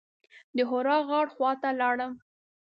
د 0.55 0.57
حرا 0.69 0.97
غار 1.09 1.27
خواته 1.33 1.69
لاړم. 1.81 2.13